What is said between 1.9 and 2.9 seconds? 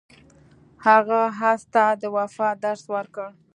د وفا درس